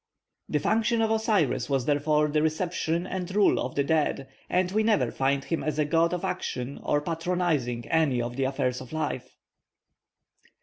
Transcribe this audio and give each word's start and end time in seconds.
The 0.49 0.57
function 0.57 0.99
of 1.03 1.11
Osiris 1.11 1.69
was 1.69 1.85
therefore 1.85 2.27
the 2.27 2.41
reception 2.41 3.05
and 3.05 3.29
rule 3.35 3.59
of 3.59 3.75
the 3.75 3.83
dead, 3.83 4.27
and 4.49 4.71
we 4.71 4.81
never 4.81 5.11
find 5.11 5.43
him 5.43 5.61
as 5.63 5.77
a 5.77 5.85
god 5.85 6.11
of 6.11 6.25
action 6.25 6.79
or 6.81 7.01
patronising 7.01 7.87
any 7.87 8.19
of 8.19 8.35
the 8.35 8.45
affairs 8.45 8.81
of 8.81 8.93
life. 8.93 9.37